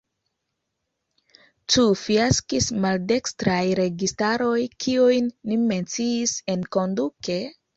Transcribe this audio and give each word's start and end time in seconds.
Ĉu 1.73 1.83
fiaskis 2.03 2.69
maldekstraj 2.85 3.59
registaroj, 3.81 4.57
kiujn 4.87 5.29
ni 5.51 5.61
menciis 5.67 6.35
enkonduke? 6.57 7.39